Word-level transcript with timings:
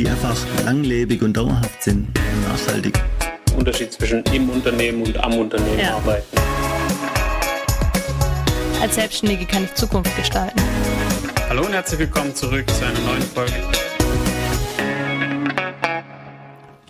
die 0.00 0.08
einfach 0.08 0.34
langlebig 0.64 1.20
und 1.20 1.36
dauerhaft 1.36 1.82
sind 1.82 2.08
und 2.18 2.48
nachhaltig. 2.48 2.98
Unterschied 3.54 3.92
zwischen 3.92 4.24
im 4.32 4.48
Unternehmen 4.48 5.02
und 5.02 5.14
am 5.22 5.34
Unternehmen 5.34 5.78
ja. 5.78 5.96
arbeiten. 5.96 6.24
Als 8.80 8.94
Selbstständige 8.94 9.44
kann 9.44 9.64
ich 9.64 9.74
Zukunft 9.74 10.16
gestalten. 10.16 10.58
Hallo 11.50 11.66
und 11.66 11.74
herzlich 11.74 12.00
willkommen 12.00 12.34
zurück 12.34 12.64
zu 12.70 12.86
einer 12.86 12.98
neuen 13.00 13.20
Folge. 13.20 13.52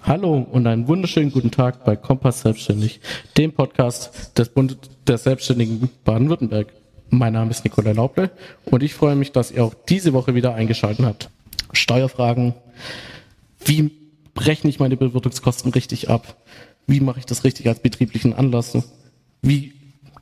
Hallo 0.04 0.46
und 0.48 0.68
einen 0.68 0.86
wunderschönen 0.86 1.32
guten 1.32 1.50
Tag 1.50 1.84
bei 1.84 1.96
Kompass 1.96 2.42
Selbstständig, 2.42 3.00
dem 3.36 3.52
Podcast 3.52 4.38
des 4.38 4.50
Bund 4.50 4.78
der 5.08 5.18
Selbstständigen 5.18 5.90
Baden-Württemberg. 6.04 6.68
Mein 7.08 7.32
Name 7.32 7.50
ist 7.50 7.64
Nikolai 7.64 7.90
Lauble 7.90 8.30
und 8.66 8.84
ich 8.84 8.94
freue 8.94 9.16
mich, 9.16 9.32
dass 9.32 9.50
ihr 9.50 9.64
auch 9.64 9.74
diese 9.88 10.12
Woche 10.12 10.36
wieder 10.36 10.54
eingeschaltet 10.54 11.04
habt. 11.04 11.28
Steuerfragen, 11.72 12.54
wie 13.64 13.90
rechne 14.36 14.70
ich 14.70 14.78
meine 14.78 14.96
Bewirtungskosten 14.96 15.72
richtig 15.72 16.08
ab? 16.08 16.36
Wie 16.86 17.00
mache 17.00 17.18
ich 17.18 17.26
das 17.26 17.44
richtig 17.44 17.68
als 17.68 17.80
betrieblichen 17.80 18.32
Anlass? 18.32 18.76
Wie 19.42 19.74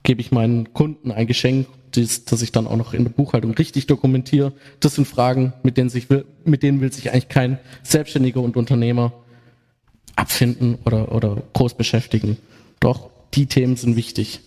gebe 0.02 0.20
ich 0.20 0.32
meinen 0.32 0.72
Kunden 0.72 1.12
ein 1.12 1.26
Geschenk, 1.26 1.66
das, 1.92 2.24
das 2.24 2.42
ich 2.42 2.52
dann 2.52 2.66
auch 2.66 2.76
noch 2.76 2.94
in 2.94 3.04
der 3.04 3.10
Buchhaltung 3.10 3.52
richtig 3.52 3.86
dokumentiere? 3.86 4.52
Das 4.80 4.94
sind 4.94 5.06
Fragen, 5.06 5.52
mit 5.62 5.76
denen, 5.76 5.90
sich, 5.90 6.08
mit 6.44 6.62
denen 6.62 6.80
will 6.80 6.92
sich 6.92 7.10
eigentlich 7.10 7.28
kein 7.28 7.58
Selbstständiger 7.82 8.40
und 8.40 8.56
Unternehmer 8.56 9.12
abfinden 10.16 10.78
oder, 10.84 11.12
oder 11.12 11.42
groß 11.52 11.74
beschäftigen. 11.74 12.36
Doch 12.80 13.10
die 13.34 13.46
Themen 13.46 13.76
sind 13.76 13.96
wichtig. 13.96 14.40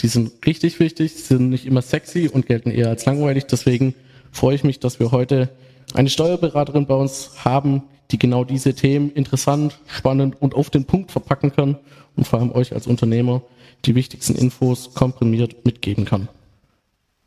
Die 0.00 0.08
sind 0.08 0.46
richtig 0.46 0.78
wichtig, 0.78 1.14
sind 1.14 1.50
nicht 1.50 1.66
immer 1.66 1.82
sexy 1.82 2.28
und 2.28 2.46
gelten 2.46 2.70
eher 2.70 2.88
als 2.88 3.04
langweilig. 3.04 3.46
Deswegen 3.46 3.94
freue 4.30 4.54
ich 4.54 4.62
mich, 4.62 4.78
dass 4.78 5.00
wir 5.00 5.10
heute 5.10 5.50
eine 5.94 6.10
Steuerberaterin 6.10 6.86
bei 6.86 6.94
uns 6.94 7.44
haben, 7.44 7.82
die 8.10 8.18
genau 8.18 8.44
diese 8.44 8.74
Themen 8.74 9.10
interessant, 9.12 9.78
spannend 9.86 10.40
und 10.40 10.54
auf 10.54 10.70
den 10.70 10.84
Punkt 10.84 11.10
verpacken 11.10 11.52
kann 11.52 11.76
und 12.16 12.26
vor 12.26 12.40
allem 12.40 12.52
euch 12.52 12.72
als 12.72 12.86
Unternehmer 12.86 13.42
die 13.84 13.94
wichtigsten 13.94 14.34
Infos 14.34 14.94
komprimiert 14.94 15.64
mitgeben 15.64 16.04
kann. 16.04 16.28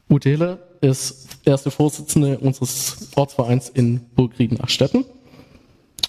Ute 0.09 0.29
Hille 0.29 0.59
ist 0.81 1.29
erste 1.45 1.71
Vorsitzende 1.71 2.39
unseres 2.39 3.09
Ortsvereins 3.15 3.69
in 3.69 4.01
Burgrieden-Achstetten 4.15 5.05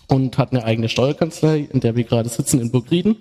und 0.08 0.38
hat 0.38 0.52
eine 0.52 0.64
eigene 0.64 0.88
Steuerkanzlei, 0.88 1.68
in 1.72 1.80
der 1.80 1.94
wir 1.94 2.04
gerade 2.04 2.28
sitzen 2.28 2.60
in 2.60 2.70
Burgrieden. 2.70 3.16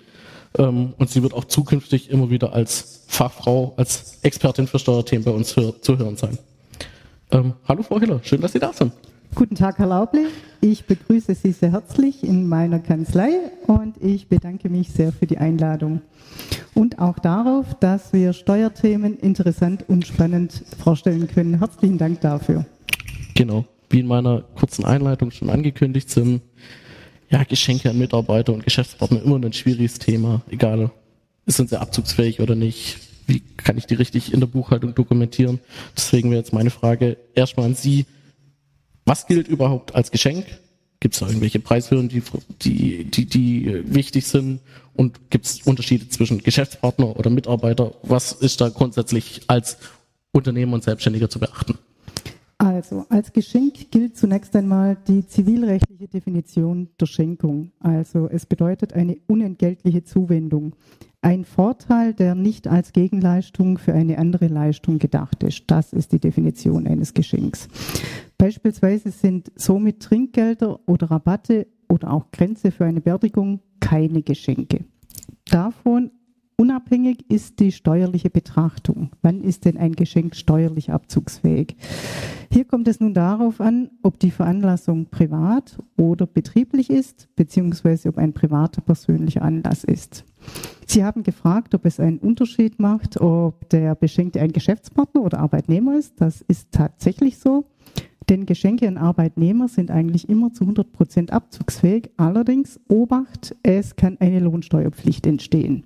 Ähm, 0.58 0.94
und 0.98 1.08
sie 1.10 1.22
wird 1.22 1.34
auch 1.34 1.44
zukünftig 1.44 2.10
immer 2.10 2.30
wieder 2.30 2.52
als 2.52 3.04
Fachfrau, 3.06 3.74
als 3.76 4.18
Expertin 4.22 4.66
für 4.66 4.78
Steuerthemen 4.78 5.24
bei 5.24 5.30
uns 5.30 5.54
zu 5.54 5.98
hören 5.98 6.16
sein. 6.16 6.38
Ähm, 7.30 7.54
hallo 7.66 7.82
Frau 7.82 8.00
Hiller, 8.00 8.20
schön, 8.22 8.40
dass 8.40 8.52
Sie 8.52 8.58
da 8.58 8.72
sind. 8.72 8.92
Guten 9.34 9.54
Tag, 9.54 9.78
Herr 9.78 9.86
Lauble. 9.86 10.26
Ich 10.60 10.84
begrüße 10.84 11.34
Sie 11.34 11.52
sehr 11.52 11.72
herzlich 11.72 12.22
in 12.22 12.46
meiner 12.46 12.78
Kanzlei 12.80 13.30
und 13.66 13.94
ich 13.98 14.28
bedanke 14.28 14.68
mich 14.68 14.90
sehr 14.90 15.10
für 15.10 15.26
die 15.26 15.38
Einladung. 15.38 16.02
Und 16.74 16.98
auch 16.98 17.18
darauf, 17.18 17.74
dass 17.80 18.12
wir 18.12 18.34
Steuerthemen 18.34 19.18
interessant 19.18 19.84
und 19.88 20.06
spannend 20.06 20.62
vorstellen 20.78 21.28
können. 21.28 21.58
Herzlichen 21.58 21.96
Dank 21.96 22.20
dafür. 22.20 22.66
Genau. 23.34 23.64
Wie 23.88 24.00
in 24.00 24.06
meiner 24.06 24.42
kurzen 24.54 24.84
Einleitung 24.84 25.30
schon 25.30 25.48
angekündigt 25.48 26.10
sind, 26.10 26.42
ja, 27.30 27.42
Geschenke 27.44 27.88
an 27.88 27.98
Mitarbeiter 27.98 28.52
und 28.52 28.64
Geschäftspartner 28.64 29.22
immer 29.22 29.36
ein 29.36 29.52
schwieriges 29.54 29.98
Thema. 29.98 30.42
Egal, 30.50 30.90
sind 31.46 31.70
sie 31.70 31.80
abzugsfähig 31.80 32.40
oder 32.40 32.54
nicht? 32.54 32.98
Wie 33.26 33.40
kann 33.56 33.78
ich 33.78 33.86
die 33.86 33.94
richtig 33.94 34.34
in 34.34 34.40
der 34.40 34.46
Buchhaltung 34.46 34.94
dokumentieren? 34.94 35.58
Deswegen 35.96 36.30
wäre 36.30 36.40
jetzt 36.40 36.52
meine 36.52 36.70
Frage 36.70 37.16
erstmal 37.34 37.66
an 37.66 37.74
Sie 37.74 38.04
was 39.04 39.26
gilt 39.26 39.48
überhaupt 39.48 39.94
als 39.94 40.10
Geschenk? 40.10 40.46
Gibt 41.00 41.14
es 41.14 41.20
da 41.20 41.26
irgendwelche 41.26 41.58
Preishöhen, 41.58 42.08
die, 42.08 42.22
die, 42.62 43.04
die, 43.04 43.26
die 43.26 43.82
wichtig 43.92 44.26
sind? 44.26 44.60
Und 44.94 45.30
gibt 45.30 45.46
es 45.46 45.62
Unterschiede 45.62 46.08
zwischen 46.08 46.42
Geschäftspartner 46.42 47.18
oder 47.18 47.30
Mitarbeiter? 47.30 47.92
Was 48.02 48.32
ist 48.32 48.60
da 48.60 48.68
grundsätzlich 48.68 49.42
als 49.48 49.78
Unternehmer 50.32 50.74
und 50.74 50.84
Selbstständiger 50.84 51.28
zu 51.28 51.40
beachten? 51.40 51.78
Also, 52.58 53.04
als 53.08 53.32
Geschenk 53.32 53.90
gilt 53.90 54.16
zunächst 54.16 54.54
einmal 54.54 54.96
die 55.08 55.26
zivilrechtliche 55.26 56.06
Definition 56.06 56.88
der 57.00 57.06
Schenkung. 57.06 57.72
Also, 57.80 58.28
es 58.28 58.46
bedeutet 58.46 58.92
eine 58.92 59.16
unentgeltliche 59.26 60.04
Zuwendung. 60.04 60.76
Ein 61.24 61.44
Vorteil, 61.44 62.14
der 62.14 62.34
nicht 62.34 62.66
als 62.66 62.92
Gegenleistung 62.92 63.78
für 63.78 63.94
eine 63.94 64.18
andere 64.18 64.48
Leistung 64.48 64.98
gedacht 64.98 65.44
ist. 65.44 65.62
Das 65.68 65.92
ist 65.92 66.10
die 66.10 66.18
Definition 66.18 66.88
eines 66.88 67.14
Geschenks. 67.14 67.68
Beispielsweise 68.38 69.12
sind 69.12 69.52
somit 69.54 70.00
Trinkgelder 70.00 70.80
oder 70.88 71.12
Rabatte 71.12 71.68
oder 71.88 72.12
auch 72.12 72.32
Grenze 72.32 72.72
für 72.72 72.86
eine 72.86 73.00
Beerdigung 73.00 73.60
keine 73.78 74.22
Geschenke. 74.22 74.84
Davon 75.44 76.10
unabhängig 76.56 77.30
ist 77.30 77.60
die 77.60 77.72
steuerliche 77.72 78.30
Betrachtung. 78.30 79.10
Wann 79.22 79.42
ist 79.42 79.64
denn 79.64 79.76
ein 79.76 79.92
Geschenk 79.92 80.36
steuerlich 80.36 80.90
abzugsfähig? 80.90 81.76
Hier 82.52 82.64
kommt 82.64 82.88
es 82.88 83.00
nun 83.00 83.14
darauf 83.14 83.60
an, 83.60 83.90
ob 84.02 84.18
die 84.18 84.30
Veranlassung 84.30 85.06
privat 85.06 85.78
oder 85.96 86.26
betrieblich 86.26 86.90
ist, 86.90 87.28
beziehungsweise 87.34 88.10
ob 88.10 88.18
ein 88.18 88.32
privater 88.32 88.82
persönlicher 88.82 89.42
Anlass 89.42 89.84
ist. 89.84 90.24
Sie 90.86 91.04
haben 91.04 91.22
gefragt, 91.22 91.74
ob 91.74 91.86
es 91.86 91.98
einen 91.98 92.18
Unterschied 92.18 92.78
macht, 92.78 93.20
ob 93.20 93.68
der 93.70 93.94
Beschenkte 93.94 94.40
ein 94.40 94.52
Geschäftspartner 94.52 95.22
oder 95.22 95.38
Arbeitnehmer 95.38 95.96
ist. 95.96 96.20
Das 96.20 96.42
ist 96.42 96.72
tatsächlich 96.72 97.38
so. 97.38 97.64
Denn 98.28 98.46
Geschenke 98.46 98.86
an 98.86 98.98
Arbeitnehmer 98.98 99.68
sind 99.68 99.90
eigentlich 99.90 100.28
immer 100.28 100.52
zu 100.52 100.64
100 100.64 100.92
Prozent 100.92 101.32
abzugsfähig. 101.32 102.10
Allerdings, 102.16 102.80
Obacht, 102.88 103.56
es 103.62 103.96
kann 103.96 104.16
eine 104.20 104.40
Lohnsteuerpflicht 104.40 105.26
entstehen. 105.26 105.84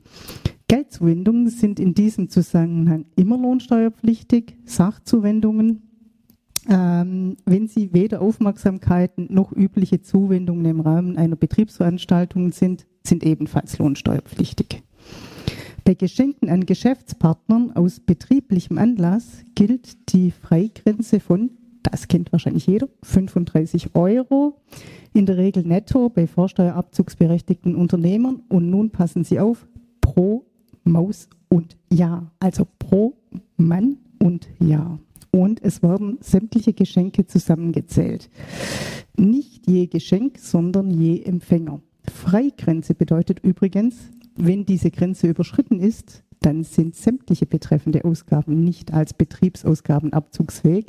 Geldzuwendungen 0.68 1.48
sind 1.48 1.78
in 1.78 1.94
diesem 1.94 2.28
Zusammenhang 2.28 3.06
immer 3.14 3.38
lohnsteuerpflichtig. 3.38 4.56
Sachzuwendungen, 4.64 5.82
ähm, 6.68 7.36
wenn 7.44 7.68
sie 7.68 7.92
weder 7.92 8.20
Aufmerksamkeiten 8.20 9.28
noch 9.30 9.52
übliche 9.52 10.02
Zuwendungen 10.02 10.64
im 10.64 10.80
Rahmen 10.80 11.16
einer 11.16 11.36
Betriebsveranstaltung 11.36 12.50
sind, 12.50 12.86
sind 13.04 13.22
ebenfalls 13.22 13.78
lohnsteuerpflichtig. 13.78 14.82
Bei 15.84 15.94
Geschenken 15.94 16.48
an 16.48 16.66
Geschäftspartnern 16.66 17.70
aus 17.76 18.00
betrieblichem 18.00 18.78
Anlass 18.78 19.44
gilt 19.54 20.12
die 20.12 20.32
Freigrenze 20.32 21.20
von 21.20 21.50
das 21.90 22.08
kennt 22.08 22.32
wahrscheinlich 22.32 22.66
jeder, 22.66 22.88
35 23.04 23.94
Euro, 23.94 24.60
in 25.12 25.24
der 25.24 25.36
Regel 25.36 25.62
netto 25.62 26.08
bei 26.08 26.26
vorsteuerabzugsberechtigten 26.26 27.76
Unternehmern. 27.76 28.42
Und 28.48 28.70
nun 28.70 28.90
passen 28.90 29.22
Sie 29.22 29.38
auf, 29.38 29.68
pro 30.00 30.44
Maus 30.86 31.28
und 31.48 31.76
Jahr, 31.92 32.30
also 32.40 32.66
pro 32.78 33.14
Mann 33.56 33.98
und 34.18 34.48
Jahr. 34.58 34.98
Und 35.30 35.62
es 35.62 35.82
werden 35.82 36.18
sämtliche 36.20 36.72
Geschenke 36.72 37.26
zusammengezählt. 37.26 38.30
Nicht 39.16 39.68
je 39.68 39.86
Geschenk, 39.86 40.38
sondern 40.38 40.90
je 40.90 41.22
Empfänger. 41.22 41.80
Freigrenze 42.10 42.94
bedeutet 42.94 43.40
übrigens, 43.40 44.10
wenn 44.36 44.64
diese 44.64 44.90
Grenze 44.90 45.28
überschritten 45.28 45.80
ist, 45.80 46.22
dann 46.40 46.64
sind 46.64 46.94
sämtliche 46.94 47.46
betreffende 47.46 48.04
Ausgaben 48.04 48.62
nicht 48.62 48.92
als 48.92 49.14
Betriebsausgaben 49.14 50.12
abzugsfähig. 50.12 50.86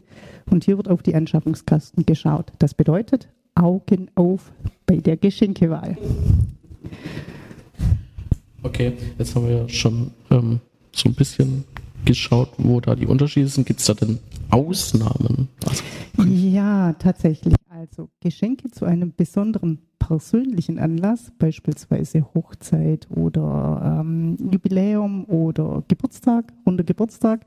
Und 0.50 0.66
hier 0.66 0.78
wird 0.78 0.90
auf 0.90 1.02
die 1.02 1.16
Anschaffungskosten 1.16 2.06
geschaut. 2.06 2.52
Das 2.60 2.74
bedeutet 2.74 3.30
Augen 3.56 4.10
auf 4.16 4.52
bei 4.86 4.98
der 4.98 5.18
Geschenkewahl. 5.18 5.98
Okay, 8.64 8.94
jetzt 9.18 9.36
haben 9.36 9.48
wir 9.48 9.70
schon 9.70 10.12
ähm, 10.32 10.60
so 10.92 11.10
ein 11.10 11.16
bisschen 11.16 11.64
geschaut, 12.06 12.50
wo 12.58 12.80
da 12.80 12.96
die 12.96 13.06
Unterschiede 13.06 13.48
sind. 13.48 13.68
Gibt 13.68 13.80
es 13.80 13.86
da 13.86 13.94
denn 13.94 14.20
Ausnahmen? 14.50 15.50
Also, 15.66 15.84
ja, 16.30 16.94
tatsächlich. 16.94 17.54
Also 17.70 18.10
Geschenke 18.22 18.72
zu 18.72 18.86
einem 18.86 19.14
besonderen 19.16 19.80
persönlichen 20.00 20.80
Anlass, 20.80 21.32
beispielsweise 21.38 22.26
Hochzeit 22.34 23.08
oder 23.12 24.00
ähm, 24.00 24.38
Jubiläum 24.52 25.26
oder 25.26 25.84
Geburtstag, 25.88 26.54
runder 26.66 26.84
Geburtstag, 26.84 27.46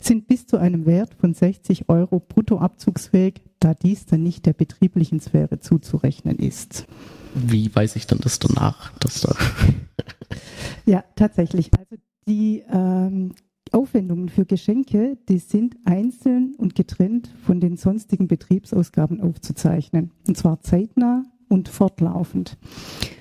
sind 0.00 0.28
bis 0.28 0.46
zu 0.46 0.58
einem 0.58 0.86
Wert 0.86 1.14
von 1.14 1.34
60 1.34 1.88
Euro 1.88 2.20
brutto 2.20 2.58
abzugsfähig, 2.58 3.40
da 3.58 3.74
dies 3.74 4.06
dann 4.06 4.22
nicht 4.22 4.46
der 4.46 4.52
betrieblichen 4.52 5.18
Sphäre 5.18 5.58
zuzurechnen 5.58 6.38
ist. 6.38 6.86
Wie 7.34 7.74
weiß 7.74 7.96
ich 7.96 8.06
dann 8.06 8.20
das 8.20 8.38
danach? 8.38 8.92
Dass 8.98 9.22
da 9.22 9.34
ja, 10.86 11.04
tatsächlich. 11.16 11.70
Also 11.78 11.96
die 12.26 12.62
ähm, 12.70 13.32
Aufwendungen 13.72 14.28
für 14.28 14.44
Geschenke, 14.44 15.18
die 15.28 15.38
sind 15.38 15.76
einzeln 15.84 16.54
und 16.56 16.74
getrennt 16.74 17.34
von 17.44 17.60
den 17.60 17.76
sonstigen 17.76 18.28
Betriebsausgaben 18.28 19.20
aufzuzeichnen. 19.20 20.12
Und 20.26 20.36
zwar 20.36 20.60
zeitnah 20.60 21.24
und 21.48 21.68
fortlaufend. 21.68 22.56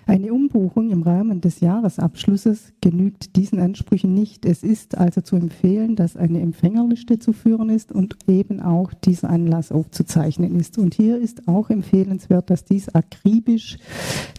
Eine 0.06 0.33
Umbuchung 0.33 0.92
im 0.92 1.04
Rahmen 1.04 1.39
des 1.39 1.62
Jahresabschlusses 1.62 2.74
genügt 2.81 3.36
diesen 3.36 3.60
Ansprüchen 3.60 4.13
nicht. 4.13 4.45
Es 4.45 4.63
ist 4.63 4.98
also 4.98 5.21
zu 5.21 5.38
empfehlen, 5.38 5.95
dass 5.95 6.18
eine 6.18 6.42
Empfängerliste 6.42 7.19
zu 7.19 7.31
führen 7.31 7.69
ist 7.69 7.92
und 7.92 8.18
eben 8.27 8.59
auch 8.59 8.94
dieser 8.94 9.30
Anlass 9.30 9.71
aufzuzeichnen 9.71 10.59
ist. 10.59 10.77
Und 10.77 10.94
hier 10.94 11.18
ist 11.18 11.48
auch 11.48 11.69
empfehlenswert, 11.69 12.50
dass 12.50 12.66
dies 12.66 12.89
akribisch 12.89 13.77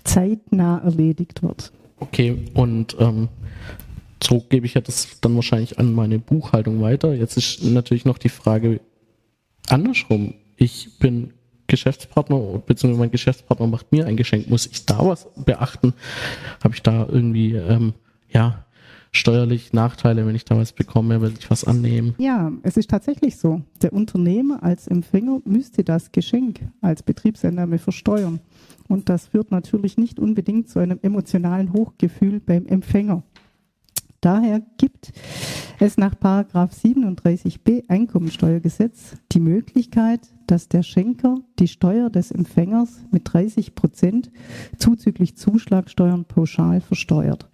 zeitnah 0.04 0.78
erledigt 0.78 1.42
wird. 1.42 1.72
Okay, 1.98 2.46
und 2.54 2.96
ähm, 2.98 3.28
so 4.22 4.40
gebe 4.48 4.66
ich 4.66 4.74
ja 4.74 4.80
das 4.80 5.20
dann 5.20 5.34
wahrscheinlich 5.34 5.78
an 5.78 5.92
meine 5.92 6.18
Buchhaltung 6.18 6.80
weiter. 6.80 7.14
Jetzt 7.14 7.36
ist 7.36 7.62
natürlich 7.62 8.04
noch 8.04 8.18
die 8.18 8.28
Frage 8.28 8.80
andersrum. 9.68 10.34
Ich 10.56 10.98
bin 10.98 11.32
Geschäftspartner, 11.66 12.38
beziehungsweise 12.66 13.00
mein 13.00 13.10
Geschäftspartner 13.10 13.66
macht 13.66 13.92
mir 13.92 14.06
ein 14.06 14.16
Geschenk. 14.16 14.48
Muss 14.48 14.66
ich 14.66 14.84
da 14.86 14.98
was 14.98 15.26
beachten? 15.36 15.94
Habe 16.62 16.74
ich 16.74 16.82
da 16.82 17.06
irgendwie, 17.10 17.54
ähm, 17.54 17.94
ja, 18.30 18.63
steuerlich 19.16 19.72
Nachteile, 19.72 20.26
wenn 20.26 20.34
ich 20.34 20.44
da 20.44 20.56
was 20.56 20.72
bekomme, 20.72 21.22
wenn 21.22 21.34
ich 21.38 21.50
was 21.50 21.64
annehme? 21.64 22.14
Ja, 22.18 22.52
es 22.62 22.76
ist 22.76 22.90
tatsächlich 22.90 23.36
so. 23.36 23.62
Der 23.82 23.92
Unternehmer 23.92 24.62
als 24.62 24.86
Empfänger 24.86 25.40
müsste 25.44 25.84
das 25.84 26.12
Geschenk 26.12 26.60
als 26.80 27.02
Betriebseinnahme 27.02 27.78
versteuern. 27.78 28.40
Und 28.88 29.08
das 29.08 29.28
führt 29.28 29.50
natürlich 29.50 29.96
nicht 29.96 30.18
unbedingt 30.18 30.68
zu 30.68 30.78
einem 30.78 30.98
emotionalen 31.02 31.72
Hochgefühl 31.72 32.40
beim 32.40 32.66
Empfänger. 32.66 33.22
Daher 34.20 34.62
gibt 34.78 35.12
es 35.80 35.96
nach 35.98 36.14
37b 36.14 37.88
Einkommensteuergesetz 37.88 39.16
die 39.32 39.40
Möglichkeit, 39.40 40.20
dass 40.46 40.68
der 40.68 40.82
Schenker 40.82 41.36
die 41.58 41.68
Steuer 41.68 42.10
des 42.10 42.30
Empfängers 42.30 43.04
mit 43.10 43.32
30 43.32 43.74
Prozent 43.74 44.30
zuzüglich 44.78 45.36
Zuschlagsteuern 45.36 46.24
pauschal 46.24 46.80
versteuert. 46.80 47.48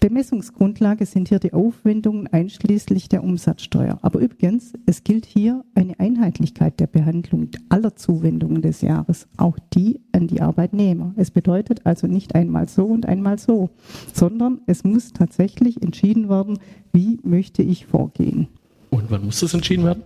Bemessungsgrundlage 0.00 1.06
sind 1.06 1.28
hier 1.28 1.38
die 1.38 1.52
Aufwendungen 1.52 2.26
einschließlich 2.26 3.08
der 3.08 3.24
Umsatzsteuer. 3.24 3.98
Aber 4.02 4.20
übrigens, 4.20 4.74
es 4.86 5.02
gilt 5.02 5.24
hier 5.24 5.64
eine 5.74 5.98
Einheitlichkeit 5.98 6.78
der 6.78 6.86
Behandlung 6.86 7.48
aller 7.68 7.96
Zuwendungen 7.96 8.60
des 8.60 8.82
Jahres, 8.82 9.28
auch 9.36 9.58
die 9.72 10.00
an 10.12 10.26
die 10.26 10.42
Arbeitnehmer. 10.42 11.14
Es 11.16 11.30
bedeutet 11.30 11.86
also 11.86 12.06
nicht 12.06 12.34
einmal 12.34 12.68
so 12.68 12.84
und 12.84 13.06
einmal 13.06 13.38
so, 13.38 13.70
sondern 14.12 14.60
es 14.66 14.84
muss 14.84 15.12
tatsächlich 15.12 15.82
entschieden 15.82 16.28
werden, 16.28 16.58
wie 16.92 17.18
möchte 17.22 17.62
ich 17.62 17.86
vorgehen. 17.86 18.48
Und 18.90 19.10
wann 19.10 19.24
muss 19.24 19.40
das 19.40 19.54
entschieden 19.54 19.84
werden? 19.84 20.02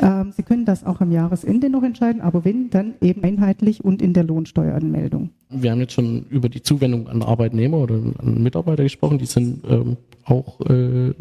Ähm, 0.00 0.32
Sie 0.36 0.44
können 0.44 0.64
das 0.64 0.84
auch 0.84 1.00
am 1.00 1.10
Jahresende 1.10 1.70
noch 1.70 1.82
entscheiden, 1.82 2.20
aber 2.20 2.44
wenn, 2.44 2.70
dann 2.70 2.94
eben 3.00 3.24
einheitlich 3.24 3.84
und 3.84 4.00
in 4.00 4.12
der 4.12 4.22
Lohnsteueranmeldung. 4.22 5.30
Wir 5.50 5.72
haben 5.72 5.80
jetzt 5.80 5.94
schon 5.94 6.24
über 6.30 6.48
die 6.48 6.62
Zuwendung 6.62 7.08
an 7.08 7.22
Arbeitnehmer 7.22 7.78
oder 7.78 7.94
an 7.94 8.42
Mitarbeiter 8.42 8.84
gesprochen. 8.84 9.18
Die 9.18 9.26
sind 9.26 9.64
ähm, 9.68 9.96
auch 10.24 10.60
äh, 10.60 11.14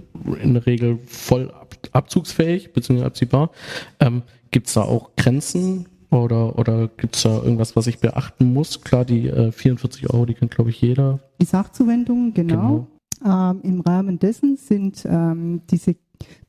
in 0.43 0.53
der 0.53 0.65
Regel 0.65 0.99
voll 1.07 1.49
ab 1.49 1.75
abzugsfähig 1.91 2.73
bzw. 2.73 3.03
abziehbar. 3.03 3.51
Ähm, 3.99 4.23
Gibt 4.51 4.67
es 4.67 4.73
da 4.73 4.81
auch 4.83 5.11
Grenzen 5.15 5.87
oder, 6.09 6.57
oder 6.57 6.87
gibt 6.87 7.15
es 7.15 7.23
da 7.23 7.41
irgendwas, 7.41 7.75
was 7.75 7.87
ich 7.87 7.99
beachten 7.99 8.53
muss? 8.53 8.81
Klar, 8.81 9.05
die 9.05 9.27
äh, 9.27 9.51
44 9.51 10.13
Euro, 10.13 10.25
die 10.25 10.33
kennt, 10.33 10.51
glaube 10.51 10.69
ich, 10.69 10.81
jeder. 10.81 11.19
Die 11.41 11.45
Sachzuwendungen, 11.45 12.33
genau. 12.33 12.87
genau. 13.23 13.51
Ähm, 13.51 13.61
Im 13.63 13.81
Rahmen 13.81 14.19
dessen 14.19 14.57
sind 14.57 15.05
ähm, 15.09 15.61
diese 15.69 15.95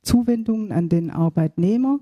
Zuwendungen 0.02 0.72
an 0.72 0.88
den 0.88 1.10
Arbeitnehmer 1.10 1.98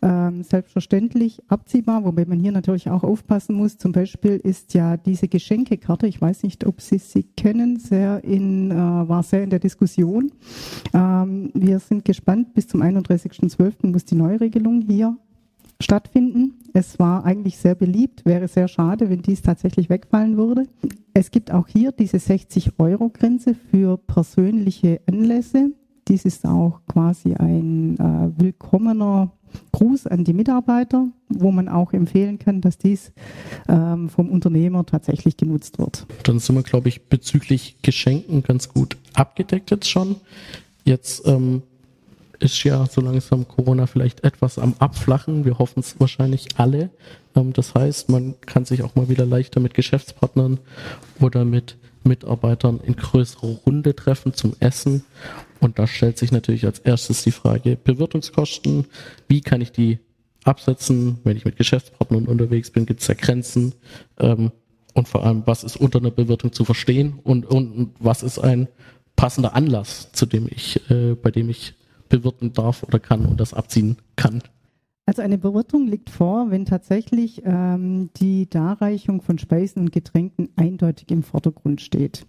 ähm, 0.00 0.42
selbstverständlich 0.42 1.42
abziehbar, 1.48 2.04
wobei 2.04 2.24
man 2.24 2.40
hier 2.40 2.52
natürlich 2.52 2.88
auch 2.88 3.02
aufpassen 3.02 3.54
muss. 3.54 3.76
Zum 3.76 3.92
Beispiel 3.92 4.36
ist 4.36 4.74
ja 4.74 4.96
diese 4.96 5.28
Geschenkekarte, 5.28 6.06
ich 6.06 6.20
weiß 6.20 6.44
nicht, 6.44 6.66
ob 6.66 6.80
Sie 6.80 6.98
sie 6.98 7.24
kennen, 7.24 7.78
sehr 7.78 8.24
in, 8.24 8.70
äh, 8.70 8.74
war 8.74 9.22
sehr 9.22 9.42
in 9.42 9.50
der 9.50 9.58
Diskussion. 9.58 10.32
Ähm, 10.94 11.50
wir 11.54 11.78
sind 11.78 12.04
gespannt, 12.04 12.54
bis 12.54 12.68
zum 12.68 12.82
31.12. 12.82 13.86
muss 13.90 14.04
die 14.04 14.14
Neuregelung 14.14 14.80
hier 14.80 15.16
stattfinden. 15.82 16.54
Es 16.72 16.98
war 16.98 17.24
eigentlich 17.24 17.58
sehr 17.58 17.74
beliebt, 17.74 18.24
wäre 18.24 18.48
sehr 18.48 18.68
schade, 18.68 19.10
wenn 19.10 19.20
dies 19.20 19.42
tatsächlich 19.42 19.90
wegfallen 19.90 20.36
würde. 20.36 20.66
Es 21.12 21.30
gibt 21.30 21.50
auch 21.50 21.68
hier 21.68 21.92
diese 21.92 22.16
60-Euro-Grenze 22.16 23.54
für 23.54 23.98
persönliche 23.98 25.00
Anlässe. 25.06 25.72
Dies 26.08 26.24
ist 26.24 26.44
auch 26.44 26.80
quasi 26.88 27.34
ein 27.34 27.96
äh, 27.98 28.40
willkommener 28.40 29.30
Gruß 29.72 30.06
an 30.06 30.24
die 30.24 30.32
Mitarbeiter, 30.32 31.08
wo 31.28 31.52
man 31.52 31.68
auch 31.68 31.92
empfehlen 31.92 32.38
kann, 32.38 32.60
dass 32.60 32.78
dies 32.78 33.12
ähm, 33.68 34.08
vom 34.08 34.30
Unternehmer 34.30 34.84
tatsächlich 34.86 35.36
genutzt 35.36 35.78
wird. 35.78 36.06
Dann 36.24 36.38
sind 36.38 36.56
wir, 36.56 36.62
glaube 36.62 36.88
ich, 36.88 37.08
bezüglich 37.08 37.76
Geschenken 37.82 38.42
ganz 38.42 38.68
gut 38.68 38.96
abgedeckt 39.14 39.70
jetzt 39.70 39.88
schon. 39.88 40.16
Jetzt 40.84 41.26
ähm, 41.26 41.62
ist 42.40 42.64
ja 42.64 42.86
so 42.86 43.00
langsam 43.00 43.46
Corona 43.46 43.86
vielleicht 43.86 44.24
etwas 44.24 44.58
am 44.58 44.74
Abflachen. 44.78 45.44
Wir 45.44 45.58
hoffen 45.58 45.80
es 45.80 46.00
wahrscheinlich 46.00 46.48
alle. 46.56 46.90
Ähm, 47.36 47.52
das 47.52 47.74
heißt, 47.74 48.08
man 48.08 48.34
kann 48.40 48.64
sich 48.64 48.82
auch 48.82 48.94
mal 48.94 49.08
wieder 49.08 49.24
leichter 49.26 49.60
mit 49.60 49.74
Geschäftspartnern 49.74 50.58
oder 51.20 51.44
mit 51.44 51.76
Mitarbeitern 52.04 52.80
in 52.80 52.96
größerer 52.96 53.58
Runde 53.66 53.94
treffen 53.94 54.34
zum 54.34 54.54
Essen. 54.60 55.04
Und 55.60 55.78
da 55.78 55.86
stellt 55.86 56.18
sich 56.18 56.32
natürlich 56.32 56.64
als 56.66 56.78
erstes 56.80 57.22
die 57.22 57.30
Frage 57.30 57.76
Bewirtungskosten. 57.76 58.86
Wie 59.28 59.40
kann 59.40 59.60
ich 59.60 59.72
die 59.72 59.98
absetzen, 60.44 61.18
wenn 61.24 61.36
ich 61.36 61.44
mit 61.44 61.56
Geschäftspartnern 61.56 62.26
unterwegs 62.26 62.70
bin? 62.70 62.86
Gibt 62.86 63.00
es 63.00 63.06
da 63.06 63.14
Grenzen? 63.14 63.74
Ähm, 64.18 64.50
und 64.94 65.08
vor 65.08 65.24
allem, 65.24 65.42
was 65.46 65.64
ist 65.64 65.76
unter 65.76 65.98
einer 66.00 66.10
Bewirtung 66.10 66.52
zu 66.52 66.64
verstehen? 66.64 67.18
Und, 67.22 67.46
und, 67.46 67.92
was 67.98 68.22
ist 68.22 68.38
ein 68.38 68.68
passender 69.16 69.54
Anlass, 69.54 70.10
zu 70.12 70.26
dem 70.26 70.46
ich, 70.50 70.80
äh, 70.90 71.14
bei 71.14 71.30
dem 71.30 71.48
ich 71.48 71.74
bewirten 72.08 72.52
darf 72.52 72.82
oder 72.82 72.98
kann 72.98 73.24
und 73.24 73.40
das 73.40 73.54
abziehen 73.54 73.96
kann? 74.16 74.42
Also 75.04 75.20
eine 75.20 75.36
Bewirtung 75.36 75.88
liegt 75.88 76.10
vor, 76.10 76.50
wenn 76.50 76.64
tatsächlich 76.64 77.42
ähm, 77.44 78.10
die 78.16 78.48
Darreichung 78.48 79.20
von 79.20 79.36
Speisen 79.36 79.80
und 79.82 79.92
Getränken 79.92 80.50
eindeutig 80.54 81.10
im 81.10 81.24
Vordergrund 81.24 81.80
steht. 81.80 82.24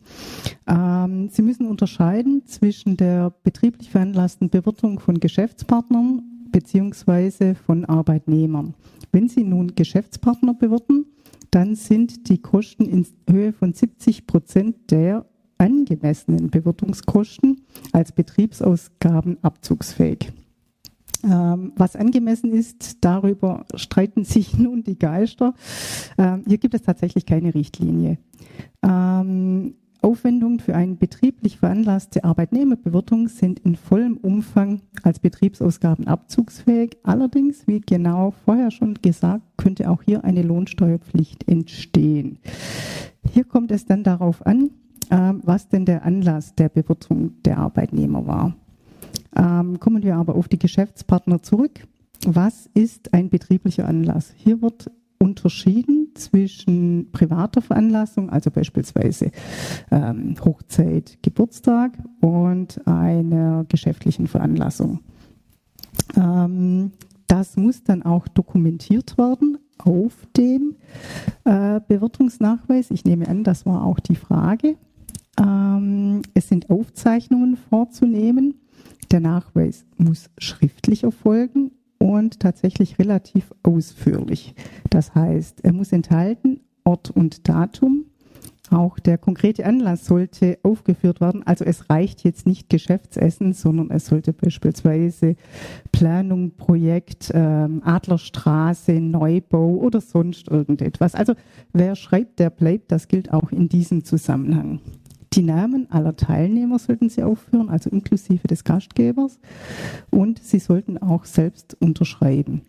Ähm, 0.68 1.30
Sie 1.30 1.44
müssen 1.44 1.68
unterscheiden 1.68 2.48
zwischen 2.48 2.98
der 2.98 3.32
betrieblich 3.44 3.92
veranlassten 3.92 4.50
Bewirtung 4.50 5.00
von 5.00 5.20
Geschäftspartnern 5.20 6.24
beziehungsweise 6.52 7.54
von 7.54 7.86
Arbeitnehmern. 7.86 8.74
Wenn 9.12 9.30
Sie 9.30 9.44
nun 9.44 9.76
Geschäftspartner 9.76 10.56
bewirten, 10.56 11.06
dann 11.52 11.76
sind 11.76 12.28
die 12.30 12.40
Kosten 12.40 12.86
in 12.86 13.06
Höhe 13.30 13.54
von 13.54 13.74
70 13.74 14.26
Prozent 14.26 14.90
der 14.90 15.28
angemessenen 15.60 16.50
Bewirtungskosten 16.50 17.62
als 17.92 18.12
Betriebsausgaben 18.12 19.38
abzugsfähig. 19.44 20.34
Ähm, 21.24 21.72
was 21.76 21.96
angemessen 21.96 22.52
ist, 22.52 22.98
darüber 23.04 23.66
streiten 23.76 24.26
sich 24.26 24.58
nun 24.58 24.84
die 24.84 25.00
Geister. 25.00 25.54
Ähm, 26.18 26.44
hier 26.46 26.58
gibt 26.58 26.74
es 26.74 26.82
tatsächlich 26.82 27.26
keine 27.26 27.54
Richtlinie. 27.54 28.18
Ähm, 28.84 29.76
Aufwendungen 30.02 30.60
für 30.60 30.76
eine 30.76 30.96
betrieblich 30.96 31.60
veranlasste 31.60 32.26
Arbeitnehmerbewirtung 32.26 33.30
sind 33.30 33.60
in 33.60 33.78
vollem 33.78 34.18
Umfang 34.18 34.82
als 35.02 35.20
Betriebsausgaben 35.20 36.08
abzugsfähig. 36.08 36.98
Allerdings, 37.04 37.68
wie 37.68 37.80
genau 37.80 38.34
vorher 38.44 38.70
schon 38.70 38.96
gesagt, 38.96 39.44
könnte 39.56 39.90
auch 39.90 40.04
hier 40.04 40.26
eine 40.26 40.42
Lohnsteuerpflicht 40.42 41.48
entstehen. 41.48 42.38
Hier 43.32 43.46
kommt 43.46 43.72
es 43.72 43.86
dann 43.86 44.04
darauf 44.04 44.46
an, 44.46 44.72
was 45.10 45.70
denn 45.70 45.86
der 45.86 46.04
Anlass 46.04 46.54
der 46.56 46.68
Bewirtung 46.68 47.42
der 47.44 47.60
Arbeitnehmer 47.60 48.28
war. 48.28 48.56
Ähm, 49.36 49.80
kommen 49.80 50.04
wir 50.04 50.16
aber 50.16 50.36
auf 50.36 50.48
die 50.48 50.60
Geschäftspartner 50.60 51.42
zurück. 51.42 51.88
Was 52.26 52.70
ist 52.74 53.14
ein 53.14 53.30
betrieblicher 53.30 53.88
Anlass? 53.88 54.34
Hier 54.38 54.62
wird 54.62 54.90
unterschieden 55.18 56.10
zwischen 56.16 57.12
privater 57.12 57.62
Veranlassung, 57.62 58.30
also 58.30 58.52
beispielsweise 58.52 59.32
ähm, 59.90 60.36
Hochzeit, 60.44 61.18
Geburtstag 61.22 61.98
und 62.22 62.86
einer 62.86 63.66
geschäftlichen 63.70 64.28
Veranlassung. 64.28 65.00
Ähm, 66.16 66.92
das 67.28 67.56
muss 67.58 67.84
dann 67.84 68.04
auch 68.04 68.28
dokumentiert 68.28 69.18
werden 69.18 69.58
auf 69.78 70.14
dem 70.38 70.76
äh, 71.46 71.80
Bewirtungsnachweis. 71.88 72.92
Ich 72.92 73.06
nehme 73.06 73.28
an, 73.28 73.44
das 73.44 73.66
war 73.66 73.84
auch 73.86 74.00
die 74.00 74.16
Frage. 74.16 74.76
Ähm, 75.40 76.22
es 76.34 76.50
sind 76.50 76.70
Aufzeichnungen 76.70 77.58
vorzunehmen 77.58 78.56
der 79.08 79.20
Nachweis 79.20 79.86
muss 79.98 80.30
schriftlich 80.38 81.04
erfolgen 81.04 81.72
und 81.98 82.40
tatsächlich 82.40 83.00
relativ 83.00 83.54
ausführlich. 83.64 84.56
Das 84.90 85.16
heißt, 85.16 85.64
er 85.64 85.74
muss 85.74 85.92
enthalten 85.92 86.60
Ort 86.84 87.12
und 87.12 87.48
Datum, 87.48 88.06
auch 88.74 88.98
der 88.98 89.18
konkrete 89.18 89.66
Anlass 89.66 90.06
sollte 90.06 90.58
aufgeführt 90.64 91.22
werden. 91.22 91.44
Also 91.46 91.64
es 91.66 91.90
reicht 91.90 92.24
jetzt 92.24 92.48
nicht 92.48 92.70
Geschäftsessen, 92.70 93.54
sondern 93.54 93.92
es 93.92 94.08
sollte 94.08 94.34
beispielsweise 94.34 95.36
Planung, 95.92 96.52
Projekt, 96.56 97.32
ähm, 97.34 97.82
Adlerstraße, 97.84 98.94
Neubau 98.94 99.76
oder 99.76 100.02
sonst 100.02 100.48
irgendetwas. 100.48 101.14
Also 101.14 101.34
wer 101.72 101.96
schreibt, 101.96 102.40
der 102.40 102.50
bleibt. 102.50 102.92
Das 102.92 103.08
gilt 103.08 103.32
auch 103.32 103.52
in 103.52 103.70
diesem 103.70 104.04
Zusammenhang. 104.06 104.80
Die 105.34 105.42
Namen 105.42 105.90
aller 105.90 106.16
Teilnehmer 106.16 106.78
sollten 106.78 107.10
Sie 107.10 107.24
aufführen, 107.24 107.70
also 107.70 107.90
inklusive 107.90 108.48
des 108.48 108.64
Gastgebers. 108.64 109.40
Und 110.12 110.40
Sie 110.44 110.60
sollten 110.60 111.00
auch 111.00 111.26
selbst 111.26 111.76
unterschreiben. 111.80 112.62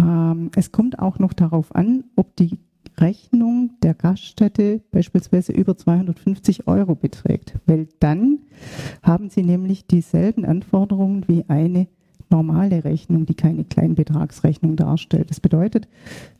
Ähm, 0.00 0.50
es 0.56 0.72
kommt 0.72 0.98
auch 0.98 1.20
noch 1.20 1.32
darauf 1.32 1.74
an, 1.76 2.04
ob 2.16 2.34
die 2.34 2.58
Rechnung 2.98 3.70
der 3.82 3.94
Gaststätte 3.94 4.82
beispielsweise 4.90 5.52
über 5.52 5.76
250 5.76 6.66
Euro 6.66 6.96
beträgt, 6.96 7.54
weil 7.66 7.86
dann 8.00 8.40
haben 9.02 9.30
Sie 9.30 9.42
nämlich 9.42 9.86
dieselben 9.86 10.44
Anforderungen 10.44 11.24
wie 11.28 11.44
eine 11.48 11.86
normale 12.30 12.82
Rechnung, 12.82 13.26
die 13.26 13.34
keine 13.34 13.64
Kleinbetragsrechnung 13.64 14.74
darstellt. 14.74 15.30
Das 15.30 15.38
bedeutet, 15.38 15.86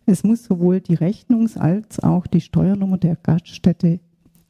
es 0.07 0.25
muss 0.25 0.45
sowohl 0.45 0.81
die 0.81 0.97
Rechnungs- 0.97 1.57
als 1.57 2.01
auch 2.01 2.27
die 2.27 2.41
Steuernummer 2.41 2.99
der 2.99 3.17
Gaststätte 3.17 4.01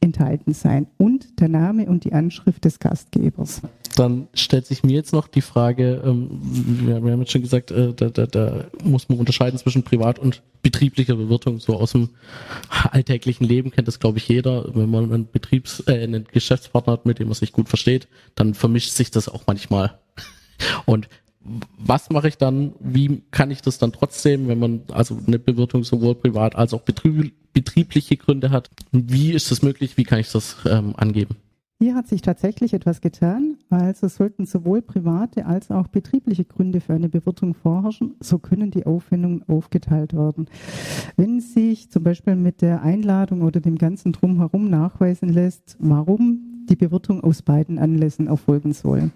enthalten 0.03 0.53
sein 0.53 0.87
und 0.97 1.39
der 1.39 1.47
Name 1.47 1.85
und 1.85 2.03
die 2.03 2.13
Anschrift 2.13 2.65
des 2.65 2.79
Gastgebers. 2.79 3.61
Dann 3.95 4.27
stellt 4.33 4.65
sich 4.65 4.83
mir 4.83 4.93
jetzt 4.93 5.13
noch 5.13 5.27
die 5.27 5.41
Frage, 5.41 6.01
ähm, 6.03 6.29
wir, 6.41 6.95
haben 6.95 7.19
jetzt 7.21 7.31
schon 7.31 7.41
gesagt, 7.41 7.71
äh, 7.71 7.93
da, 7.93 8.09
da, 8.09 8.25
da 8.25 8.65
muss 8.83 9.07
man 9.07 9.19
unterscheiden 9.19 9.57
zwischen 9.57 9.83
privat 9.83 10.19
und 10.19 10.41
betrieblicher 10.61 11.15
Bewirtung. 11.15 11.59
So 11.59 11.75
aus 11.75 11.91
dem 11.91 12.09
alltäglichen 12.91 13.45
Leben 13.45 13.71
kennt 13.71 13.87
das, 13.87 13.99
glaube 13.99 14.17
ich, 14.17 14.27
jeder. 14.27 14.75
Wenn 14.75 14.89
man 14.89 15.13
einen 15.13 15.27
Betriebs-, 15.27 15.83
äh, 15.87 16.03
einen 16.03 16.25
Geschäftspartner 16.31 16.93
hat, 16.93 17.05
mit 17.05 17.19
dem 17.19 17.27
man 17.27 17.35
sich 17.35 17.51
gut 17.51 17.69
versteht, 17.69 18.07
dann 18.35 18.55
vermischt 18.55 18.91
sich 18.91 19.11
das 19.11 19.29
auch 19.29 19.43
manchmal. 19.47 19.99
Und 20.85 21.07
was 21.77 22.09
mache 22.09 22.27
ich 22.27 22.37
dann? 22.37 22.73
Wie 22.79 23.21
kann 23.31 23.51
ich 23.51 23.61
das 23.61 23.77
dann 23.77 23.91
trotzdem, 23.91 24.47
wenn 24.47 24.59
man 24.59 24.81
also 24.91 25.17
eine 25.25 25.39
Bewirtung 25.39 25.83
sowohl 25.83 26.15
privat 26.15 26.55
als 26.55 26.73
auch 26.73 26.81
betriebliche 26.81 28.17
Gründe 28.17 28.49
hat? 28.49 28.69
Wie 28.91 29.33
ist 29.33 29.51
das 29.51 29.61
möglich? 29.61 29.97
Wie 29.97 30.03
kann 30.03 30.19
ich 30.19 30.31
das 30.31 30.57
ähm, 30.65 30.93
angeben? 30.95 31.35
Hier 31.83 31.95
hat 31.95 32.07
sich 32.07 32.21
tatsächlich 32.21 32.73
etwas 32.73 33.01
getan. 33.01 33.57
Also 33.69 34.07
sollten 34.07 34.45
sowohl 34.45 34.81
private 34.81 35.45
als 35.45 35.69
auch 35.69 35.87
betriebliche 35.87 36.45
Gründe 36.45 36.79
für 36.79 36.93
eine 36.93 37.09
Bewirtung 37.09 37.53
vorherrschen, 37.53 38.15
so 38.21 38.39
können 38.39 38.71
die 38.71 38.85
Aufwendungen 38.85 39.43
aufgeteilt 39.49 40.13
werden. 40.13 40.47
Wenn 41.17 41.41
sich 41.41 41.91
zum 41.91 42.03
Beispiel 42.03 42.37
mit 42.37 42.61
der 42.61 42.83
Einladung 42.83 43.41
oder 43.41 43.59
dem 43.59 43.77
ganzen 43.77 44.13
Drumherum 44.13 44.69
nachweisen 44.69 45.27
lässt, 45.27 45.75
warum 45.79 46.65
die 46.69 46.77
Bewirtung 46.77 47.21
aus 47.21 47.41
beiden 47.41 47.77
Anlässen 47.77 48.27
erfolgen 48.27 48.71
soll, 48.71 49.11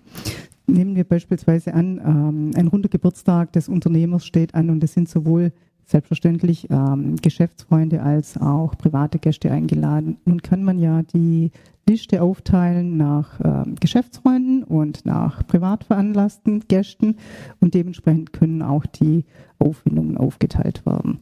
Nehmen 0.68 0.96
wir 0.96 1.06
beispielsweise 1.06 1.74
an, 1.74 2.00
ähm, 2.04 2.52
ein 2.56 2.68
runder 2.68 2.90
Geburtstag 2.90 3.54
des 3.54 3.70
Unternehmers 3.70 4.26
steht 4.26 4.54
an 4.54 4.70
und 4.70 4.84
es 4.84 4.94
sind 4.94 5.08
sowohl 5.08 5.54
selbstverständlich 5.86 6.70
ähm, 6.70 7.16
Geschäftsfreunde 7.16 8.04
als 8.04 8.38
auch 8.38 8.78
private 8.78 9.20
Gäste 9.20 9.50
eingeladen. 9.50 10.18
Nun 10.26 10.42
kann 10.42 10.64
man 10.64 10.78
ja 10.78 11.04
die 11.04 11.52
Liste 11.88 12.22
aufteilen 12.22 12.98
nach 12.98 13.40
ähm, 13.42 13.76
Geschäftsfreunden 13.80 14.64
und 14.64 15.06
nach 15.06 15.48
privat 15.48 15.86
veranlassten 15.86 16.66
Gästen 16.68 17.16
und 17.62 17.74
dementsprechend 17.74 18.34
können 18.34 18.62
auch 18.62 18.86
die 18.86 19.24
Aufwendungen 19.60 20.18
aufgeteilt 20.18 20.86
werden. 20.86 21.20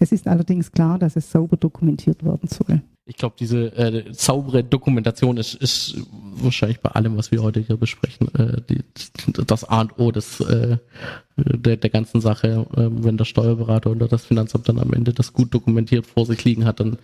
Es 0.00 0.10
ist 0.10 0.26
allerdings 0.26 0.72
klar, 0.72 0.98
dass 0.98 1.16
es 1.16 1.30
sauber 1.30 1.58
dokumentiert 1.58 2.24
werden 2.24 2.48
soll. 2.48 2.80
Ich 3.08 3.16
glaube, 3.16 3.36
diese 3.38 3.72
äh, 3.76 4.12
saubere 4.12 4.64
Dokumentation 4.64 5.36
ist, 5.36 5.54
ist 5.54 5.94
wahrscheinlich 6.10 6.80
bei 6.80 6.90
allem, 6.90 7.16
was 7.16 7.30
wir 7.30 7.40
heute 7.40 7.60
hier 7.60 7.76
besprechen, 7.76 8.34
äh, 8.34 8.60
die, 8.68 8.82
das 9.46 9.62
A 9.62 9.82
und 9.82 9.96
O 9.96 10.10
des, 10.10 10.40
äh, 10.40 10.78
der, 11.36 11.76
der 11.76 11.90
ganzen 11.90 12.20
Sache. 12.20 12.66
Äh, 12.76 12.88
wenn 12.90 13.16
der 13.16 13.24
Steuerberater 13.24 13.92
oder 13.92 14.08
das 14.08 14.24
Finanzamt 14.24 14.68
dann 14.68 14.80
am 14.80 14.92
Ende 14.92 15.12
das 15.12 15.32
gut 15.32 15.54
dokumentiert 15.54 16.04
vor 16.04 16.26
sich 16.26 16.44
liegen 16.44 16.64
hat, 16.64 16.80
dann 16.80 16.98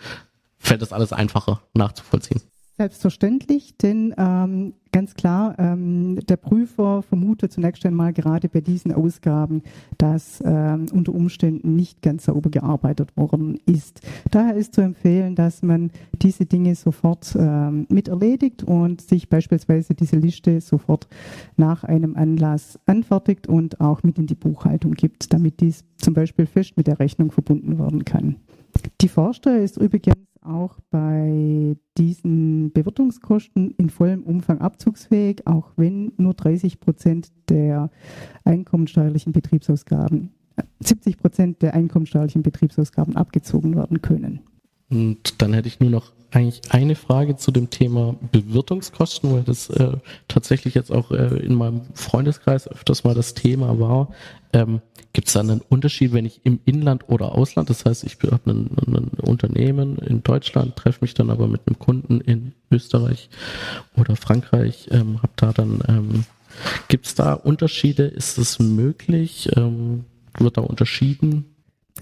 fällt 0.59 0.83
das 0.83 0.93
alles 0.93 1.13
einfacher 1.13 1.63
nachzuvollziehen. 1.73 2.43
Selbstverständlich, 2.79 3.77
denn 3.77 4.15
ähm, 4.17 4.73
ganz 4.93 5.15
klar, 5.15 5.55
ähm, 5.59 6.19
der 6.27 6.39
Prüfer 6.39 7.03
vermutet 7.03 7.53
zunächst 7.53 7.85
einmal 7.85 8.15
gerade 8.15 8.49
bei 8.49 8.63
diesen 8.63 8.93
Ausgaben, 8.93 9.63
dass 9.99 10.43
ähm, 10.43 10.87
unter 10.91 11.15
Umständen 11.15 11.77
nicht 11.77 12.01
ganz 12.01 12.25
sauber 12.25 12.49
gearbeitet 12.49 13.15
worden 13.15 13.61
ist. 13.67 14.01
Daher 14.31 14.55
ist 14.55 14.75
zu 14.75 14.81
empfehlen, 14.81 15.35
dass 15.35 15.63
man 15.63 15.91
diese 16.23 16.47
Dinge 16.47 16.75
sofort 16.75 17.37
ähm, 17.39 17.87
mit 17.91 18.09
erledigt 18.09 18.63
und 18.65 19.03
sich 19.03 19.29
beispielsweise 19.29 19.95
diese 19.95 20.17
Liste 20.17 20.63
sofort 20.63 21.09
nach 21.59 21.85
einem 21.85 22.17
Anlass 22.17 22.79
anfertigt 22.87 23.49
und 23.49 23.83
auch 23.83 24.03
mit 24.03 24.19
in 24.19 24.27
die 24.27 24.35
Buchhaltung 24.35 24.93
gibt, 24.93 25.31
damit 25.35 25.61
dies 25.61 25.85
zum 25.99 26.15
Beispiel 26.15 26.47
fest 26.47 26.79
mit 26.79 26.87
der 26.87 26.99
Rechnung 26.99 27.33
verbunden 27.33 27.79
werden 27.79 28.07
kann. 28.07 28.37
Die 29.03 29.09
Vorsteuer 29.09 29.59
ist 29.59 29.77
übrigens 29.77 30.17
auch 30.43 30.79
bei 30.91 31.77
diesen 31.97 32.73
Bewirtungskosten 32.73 33.73
in 33.73 33.91
vollem 33.91 34.23
Umfang 34.23 34.61
abzugsfähig, 34.61 35.47
auch 35.47 35.73
wenn 35.77 36.13
nur 36.17 36.35
30 36.35 36.81
Prozent 36.81 37.33
der 37.49 37.91
einkommensteuerlichen 38.45 39.33
Betriebsausgaben, 39.33 40.31
70 40.81 41.19
Prozent 41.19 41.63
der 41.63 41.75
einkommensteuerlichen 41.75 42.43
Betriebsausgaben 42.43 43.17
abgezogen 43.17 43.77
werden 43.77 44.03
können. 44.03 44.41
Und 44.93 45.41
dann 45.41 45.55
hätte 45.55 45.69
ich 45.69 45.81
nur 45.81 45.89
noch 45.89 46.13
eigentlich 46.33 46.61
eine 46.71 46.95
Frage 46.95 47.37
zu 47.37 47.51
dem 47.51 47.71
Thema 47.71 48.15
Bewirtungskosten, 48.31 49.33
weil 49.33 49.43
das 49.43 49.71
äh, 49.71 49.97
tatsächlich 50.29 50.75
jetzt 50.75 50.93
auch 50.93 51.11
äh, 51.11 51.39
in 51.39 51.55
meinem 51.55 51.83
Freundeskreis 51.95 52.69
öfters 52.69 53.05
mal 53.05 53.15
das 53.15 53.33
Thema 53.33 53.79
war. 53.81 54.09
Ähm, 54.53 54.83
Gibt 55.15 55.29
es 55.29 55.35
da 55.35 55.41
einen 55.41 55.63
Unterschied, 55.67 56.13
wenn 56.13 56.27
ich 56.27 56.41
im 56.45 56.61
Inland 56.67 57.09
oder 57.09 57.35
Ausland, 57.35 57.71
das 57.71 57.85
heißt, 57.85 58.05
ich 58.05 58.19
habe 58.31 58.51
ein, 58.51 58.71
ein 58.87 59.11
Unternehmen 59.23 59.97
in 59.99 60.23
Deutschland, 60.23 60.77
treffe 60.77 60.99
mich 61.03 61.15
dann 61.15 61.31
aber 61.31 61.49
mit 61.49 61.63
einem 61.67 61.79
Kunden 61.79 62.21
in 62.21 62.53
Österreich 62.71 63.31
oder 63.97 64.17
Frankreich, 64.17 64.89
ähm, 64.91 65.23
habe 65.23 65.33
da 65.37 65.53
dann, 65.53 65.81
ähm, 65.89 66.25
gibt 66.89 67.07
es 67.07 67.15
da 67.15 67.33
Unterschiede? 67.33 68.05
Ist 68.05 68.37
es 68.37 68.59
möglich? 68.59 69.49
Ähm, 69.57 70.05
wird 70.39 70.57
da 70.57 70.63
unterschieden? 70.63 71.52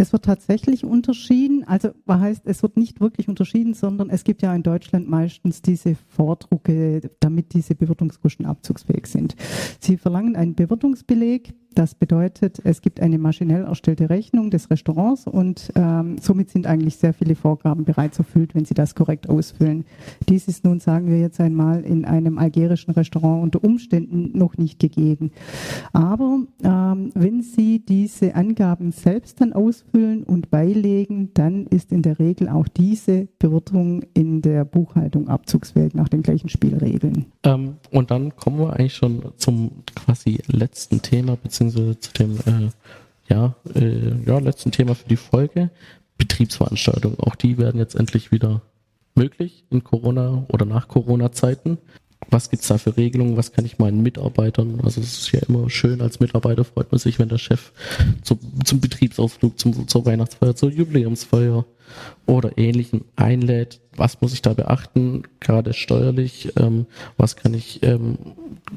Es 0.00 0.14
wird 0.14 0.24
tatsächlich 0.24 0.82
unterschieden. 0.82 1.62
Also 1.64 1.90
was 2.06 2.20
heißt, 2.20 2.42
es 2.46 2.62
wird 2.62 2.78
nicht 2.78 3.02
wirklich 3.02 3.28
unterschieden, 3.28 3.74
sondern 3.74 4.08
es 4.08 4.24
gibt 4.24 4.40
ja 4.40 4.54
in 4.54 4.62
Deutschland 4.62 5.10
meistens 5.10 5.60
diese 5.60 5.94
Vordrucke, 6.08 7.02
damit 7.20 7.52
diese 7.52 7.74
Bewirtungskosten 7.74 8.46
abzugsfähig 8.46 9.06
sind. 9.06 9.36
Sie 9.78 9.98
verlangen 9.98 10.36
einen 10.36 10.54
Bewirtungsbeleg, 10.54 11.52
das 11.74 11.94
bedeutet, 11.94 12.60
es 12.64 12.82
gibt 12.82 13.00
eine 13.00 13.18
maschinell 13.18 13.64
erstellte 13.64 14.10
Rechnung 14.10 14.50
des 14.50 14.70
Restaurants 14.70 15.26
und 15.26 15.70
ähm, 15.76 16.16
somit 16.18 16.50
sind 16.50 16.66
eigentlich 16.66 16.96
sehr 16.96 17.14
viele 17.14 17.36
Vorgaben 17.36 17.84
bereits 17.84 18.18
erfüllt, 18.18 18.54
wenn 18.54 18.64
Sie 18.64 18.74
das 18.74 18.94
korrekt 18.96 19.28
ausfüllen. 19.28 19.84
Dies 20.28 20.48
ist 20.48 20.64
nun, 20.64 20.80
sagen 20.80 21.08
wir 21.08 21.20
jetzt 21.20 21.40
einmal, 21.40 21.82
in 21.82 22.04
einem 22.04 22.38
algerischen 22.38 22.92
Restaurant 22.92 23.42
unter 23.42 23.62
Umständen 23.62 24.36
noch 24.36 24.56
nicht 24.56 24.80
gegeben. 24.80 25.30
Aber 25.92 26.40
ähm, 26.64 27.10
wenn 27.14 27.42
Sie 27.42 27.78
diese 27.78 28.34
Angaben 28.34 28.90
selbst 28.90 29.40
dann 29.40 29.52
ausfüllen 29.52 30.24
und 30.24 30.50
beilegen, 30.50 31.30
dann 31.34 31.66
ist 31.66 31.92
in 31.92 32.02
der 32.02 32.18
Regel 32.18 32.48
auch 32.48 32.66
diese 32.66 33.28
Bewirtung 33.38 34.02
in 34.12 34.42
der 34.42 34.64
Buchhaltung 34.64 35.28
abzugsfähig 35.28 35.94
nach 35.94 36.08
den 36.08 36.22
gleichen 36.22 36.48
Spielregeln. 36.48 37.26
Ähm, 37.44 37.76
und 37.92 38.10
dann 38.10 38.34
kommen 38.34 38.58
wir 38.58 38.72
eigentlich 38.72 38.94
schon 38.94 39.22
zum 39.36 39.70
quasi 39.94 40.40
letzten 40.48 41.00
Thema, 41.00 41.36
beziehungsweise 41.36 41.59
beziehungsweise 41.60 42.00
zu 42.00 42.12
dem 42.12 42.38
äh, 42.38 42.70
ja, 43.28 43.54
äh, 43.74 44.24
ja, 44.26 44.38
letzten 44.38 44.72
Thema 44.72 44.94
für 44.94 45.08
die 45.08 45.16
Folge. 45.16 45.70
Betriebsveranstaltungen. 46.16 47.18
Auch 47.20 47.34
die 47.34 47.56
werden 47.56 47.78
jetzt 47.78 47.94
endlich 47.94 48.30
wieder 48.30 48.60
möglich 49.14 49.64
in 49.70 49.84
Corona 49.84 50.44
oder 50.48 50.66
nach 50.66 50.86
Corona-Zeiten. 50.86 51.78
Was 52.28 52.50
gibt's 52.50 52.68
da 52.68 52.78
für 52.78 52.96
Regelungen? 52.96 53.36
Was 53.36 53.52
kann 53.52 53.64
ich 53.64 53.78
meinen 53.78 54.02
Mitarbeitern? 54.02 54.80
Also 54.84 55.00
es 55.00 55.18
ist 55.18 55.32
ja 55.32 55.40
immer 55.48 55.70
schön, 55.70 56.00
als 56.00 56.20
Mitarbeiter 56.20 56.64
freut 56.64 56.92
man 56.92 56.98
sich, 56.98 57.18
wenn 57.18 57.28
der 57.28 57.38
Chef 57.38 57.72
zu, 58.22 58.38
zum 58.64 58.80
Betriebsausflug, 58.80 59.58
zum, 59.58 59.88
zur 59.88 60.04
Weihnachtsfeier, 60.04 60.54
zur 60.54 60.70
Jubiläumsfeier 60.70 61.64
oder 62.26 62.56
ähnlichem 62.56 63.04
einlädt. 63.16 63.80
Was 63.96 64.20
muss 64.20 64.32
ich 64.32 64.42
da 64.42 64.54
beachten, 64.54 65.24
gerade 65.40 65.72
steuerlich? 65.72 66.52
Ähm, 66.56 66.86
was 67.16 67.36
kann 67.36 67.54
ich, 67.54 67.82
ähm, 67.82 68.18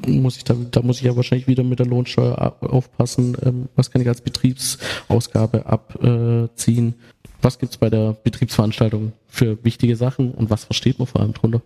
muss 0.06 0.36
ich 0.36 0.44
da, 0.44 0.54
da 0.70 0.82
muss 0.82 0.98
ich 0.98 1.04
ja 1.04 1.14
wahrscheinlich 1.14 1.46
wieder 1.46 1.62
mit 1.62 1.78
der 1.78 1.86
Lohnsteuer 1.86 2.56
aufpassen. 2.60 3.36
Ähm, 3.44 3.68
was 3.76 3.90
kann 3.90 4.02
ich 4.02 4.08
als 4.08 4.22
Betriebsausgabe 4.22 5.66
abziehen? 5.66 6.94
Was 7.42 7.58
gibt's 7.58 7.76
bei 7.76 7.90
der 7.90 8.14
Betriebsveranstaltung 8.14 9.12
für 9.28 9.62
wichtige 9.64 9.96
Sachen 9.96 10.32
und 10.32 10.50
was 10.50 10.64
versteht 10.64 10.98
man 10.98 11.06
vor 11.06 11.20
allem 11.20 11.34
drunter? 11.34 11.60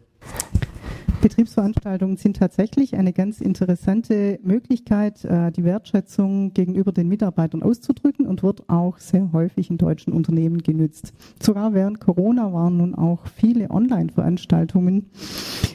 Betriebsveranstaltungen 1.20 2.16
sind 2.16 2.36
tatsächlich 2.36 2.94
eine 2.94 3.12
ganz 3.12 3.40
interessante 3.40 4.38
Möglichkeit, 4.42 5.24
äh, 5.24 5.50
die 5.50 5.64
Wertschätzung 5.64 6.54
gegenüber 6.54 6.92
den 6.92 7.08
Mitarbeitern 7.08 7.62
auszudrücken 7.62 8.26
und 8.26 8.42
wird 8.42 8.68
auch 8.68 8.98
sehr 8.98 9.32
häufig 9.32 9.70
in 9.70 9.78
deutschen 9.78 10.12
Unternehmen 10.12 10.58
genützt. 10.58 11.12
Sogar 11.42 11.74
während 11.74 12.00
Corona 12.00 12.52
waren 12.52 12.76
nun 12.76 12.94
auch 12.94 13.26
viele 13.26 13.70
Online-Veranstaltungen 13.70 15.10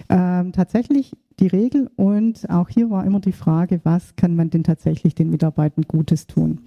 ähm, 0.10 0.54
tatsächlich 0.54 1.12
die 1.40 1.48
Regel 1.48 1.90
und 1.96 2.50
auch 2.50 2.70
hier 2.70 2.90
war 2.90 3.06
immer 3.06 3.20
die 3.20 3.32
Frage, 3.32 3.82
was 3.84 4.16
kann 4.16 4.36
man 4.36 4.50
denn 4.50 4.64
tatsächlich 4.64 5.16
den 5.16 5.30
Mitarbeitern 5.30 5.86
Gutes 5.88 6.28
tun? 6.28 6.62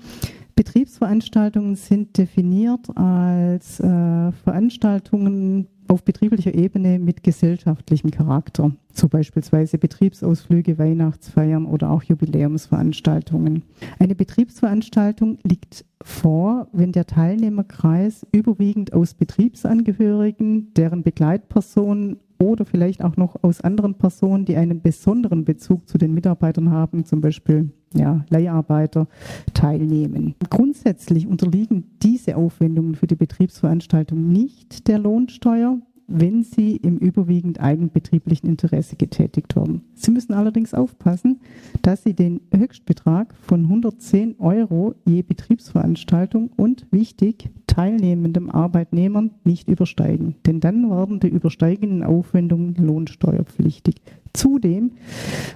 Betriebsveranstaltungen 0.57 1.77
sind 1.77 2.17
definiert 2.17 2.89
als 2.97 3.79
äh, 3.79 4.33
Veranstaltungen 4.33 5.69
auf 5.89 6.05
betrieblicher 6.05 6.55
Ebene 6.55 6.99
mit 6.99 7.23
gesellschaftlichem 7.23 8.11
Charakter, 8.11 8.73
so 8.97 9.09
beispielsweise 9.09 9.79
Betriebsausflüge, 9.79 10.79
Weihnachtsfeiern 10.79 11.67
oder 11.67 11.91
auch 11.91 12.03
Jubiläumsveranstaltungen. 12.03 13.63
Eine 13.99 14.15
Betriebsveranstaltung 14.15 15.39
liegt 15.43 15.85
vor, 16.03 16.69
wenn 16.73 16.93
der 16.93 17.07
Teilnehmerkreis 17.07 18.27
überwiegend 18.33 18.93
aus 18.93 19.15
Betriebsangehörigen, 19.15 20.73
deren 20.75 21.03
Begleitpersonen 21.03 22.19
oder 22.39 22.65
vielleicht 22.65 23.03
auch 23.03 23.17
noch 23.17 23.43
aus 23.43 23.61
anderen 23.61 23.95
Personen, 23.95 24.45
die 24.45 24.57
einen 24.57 24.83
besonderen 24.83 25.45
Bezug 25.45 25.89
zu 25.89 25.99
den 25.99 26.13
Mitarbeitern 26.13 26.71
haben, 26.71 27.05
zum 27.05 27.21
Beispiel 27.21 27.71
ja, 27.95 28.25
Leiharbeiter, 28.29 29.09
teilnehmen. 29.55 30.35
Grundsätzlich 30.51 31.27
unterliegen 31.27 31.85
diese 32.03 32.37
Aufwendungen 32.37 32.95
für 32.95 33.07
die 33.07 33.15
Betriebsveranstaltung 33.15 34.29
nicht 34.29 34.89
der 34.89 34.99
Lohnsteuer, 34.99 35.79
wenn 36.09 36.43
sie 36.43 36.77
im 36.77 36.99
überwiegend 36.99 37.61
eigenbetrieblichen 37.61 38.49
Interesse 38.49 38.97
getätigt 38.97 39.57
werden. 39.57 39.83
Sie 39.95 40.11
müssen 40.11 40.35
allerdings 40.35 40.75
aufpassen, 40.75 41.41
dass 41.83 42.05
Sie 42.05 42.15
den 42.15 42.41
Höchstbetrag 42.55 43.35
von 43.43 43.63
110 43.63 44.37
Euro 44.39 44.95
je 45.05 45.23
Betriebsveranstaltung 45.23 46.51
und 46.57 46.87
wichtig 46.91 47.51
teilnehmendem 47.77 48.49
Arbeitnehmern 48.49 49.33
nicht 49.45 49.69
übersteigen, 49.69 50.37
denn 50.47 50.61
dann 50.61 50.89
werden 50.89 51.21
die 51.21 51.29
übersteigenden 51.29 52.03
Aufwendungen 52.03 52.75
lohnsteuerpflichtig. 52.75 53.97
Zudem 54.33 54.93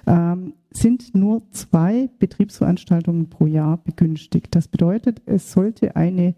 ähm, 0.07 0.53
sind 0.71 1.15
nur 1.15 1.43
zwei 1.51 2.11
Betriebsveranstaltungen 2.19 3.31
pro 3.31 3.47
Jahr 3.47 3.79
begünstigt. 3.79 4.55
Das 4.55 4.69
bedeutet, 4.69 5.23
es 5.25 5.51
sollte 5.51 5.97
eine 5.97 6.35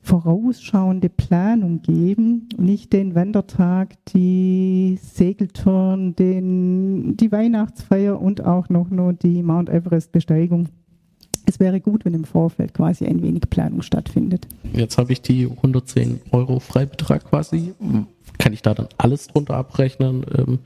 vorausschauende 0.00 1.08
Planung 1.08 1.82
geben, 1.82 2.48
nicht 2.58 2.92
den 2.92 3.14
Wandertag, 3.14 3.94
die 4.06 4.98
Segeltouren, 5.00 6.16
den, 6.16 7.16
die 7.16 7.30
Weihnachtsfeier 7.30 8.20
und 8.20 8.44
auch 8.44 8.68
noch 8.68 8.90
nur 8.90 9.12
die 9.12 9.44
Mount 9.44 9.68
Everest 9.68 10.10
Besteigung. 10.10 10.68
Es 11.52 11.60
wäre 11.60 11.80
gut, 11.80 12.06
wenn 12.06 12.14
im 12.14 12.24
Vorfeld 12.24 12.72
quasi 12.72 13.04
ein 13.04 13.22
wenig 13.22 13.42
Planung 13.50 13.82
stattfindet. 13.82 14.46
Jetzt 14.72 14.96
habe 14.96 15.12
ich 15.12 15.20
die 15.20 15.44
110 15.44 16.22
Euro 16.30 16.60
Freibetrag 16.60 17.28
quasi. 17.28 17.74
Kann 18.38 18.54
ich 18.54 18.62
da 18.62 18.72
dann 18.72 18.88
alles 18.96 19.26
drunter 19.26 19.56
abrechnen? 19.56 20.24
Ähm, 20.34 20.60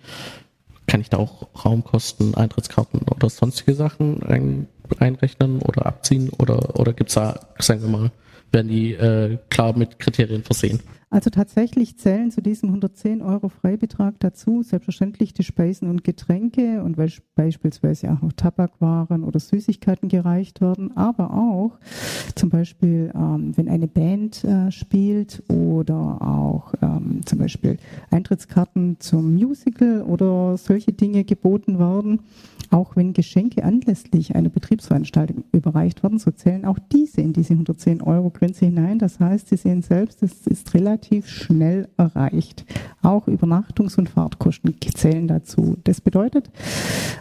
kann 0.87 1.01
ich 1.01 1.11
da 1.11 1.17
auch 1.17 1.49
Raumkosten, 1.65 2.37
Eintrittskarten 2.37 3.01
oder 3.13 3.29
sonstige 3.29 3.75
Sachen 3.75 4.23
ein, 4.23 4.69
einrechnen 5.01 5.61
oder 5.61 5.87
abziehen? 5.87 6.29
Oder, 6.29 6.79
oder 6.79 6.93
gibt 6.93 7.11
es 7.11 7.15
da, 7.15 7.41
sagen 7.59 7.83
wir 7.83 7.89
mal, 7.89 8.13
werden 8.53 8.69
die 8.69 8.93
äh, 8.93 9.39
klar 9.51 9.77
mit 9.77 9.99
Kriterien 9.99 10.45
versehen? 10.45 10.79
Also 11.17 11.31
tatsächlich 11.31 11.97
zählen 11.97 12.31
zu 12.31 12.43
diesem 12.43 12.69
110 12.69 13.23
Euro 13.23 13.49
Freibetrag 13.49 14.21
dazu 14.21 14.63
selbstverständlich 14.63 15.33
die 15.33 15.45
Speisen 15.45 15.89
und 15.89 16.05
Getränke 16.05 16.83
und 16.83 16.99
weil 16.99 17.11
beispielsweise 17.35 18.13
auch 18.13 18.21
noch 18.21 18.35
Tabakwaren 18.35 19.25
oder 19.25 19.41
Süßigkeiten 19.41 20.11
gereicht 20.11 20.61
werden, 20.61 20.95
aber 20.95 21.31
auch 21.31 21.79
zum 22.35 22.51
Beispiel, 22.51 23.11
ähm, 23.15 23.57
wenn 23.57 23.71
eine 23.71 23.89
Band 23.89 24.45
äh, 24.45 24.71
spielt 24.71 25.43
oder 25.49 26.21
auch 26.21 26.75
ähm, 26.83 27.21
zum 27.25 27.39
Beispiel 27.39 27.79
Eintrittskarten 28.11 28.97
zum 28.99 29.33
Musical 29.33 30.03
oder 30.03 30.59
solche 30.59 30.93
Dinge 30.93 31.25
geboten 31.25 31.79
werden. 31.79 32.21
Auch 32.71 32.97
wenn 32.97 33.13
Geschenke 33.13 33.63
anlässlich 33.63 34.35
einer 34.35 34.49
Betriebsveranstaltung 34.49 35.45
überreicht 35.53 36.03
werden, 36.03 36.19
so 36.19 36.33
zählen 36.33 36.65
auch 36.65 36.79
diese 36.93 37.21
in 37.21 37.33
diese 37.33 37.53
110 37.53 38.03
Euro 38.03 38.31
Grenze 38.31 38.67
hinein. 38.67 38.99
Das 38.99 39.21
heißt, 39.21 39.49
Sie 39.49 39.57
sehen 39.57 39.83
selbst, 39.83 40.23
es 40.25 40.47
ist 40.49 40.75
relativ 40.75 41.06
relativ 41.07 41.29
schnell 41.29 41.89
erreicht. 41.97 42.65
Auch 43.03 43.27
Übernachtungs- 43.27 43.97
und 43.99 44.09
Fahrtkosten 44.09 44.75
zählen 44.95 45.29
dazu. 45.29 45.77
Das 45.85 46.01
bedeutet, 46.01 46.51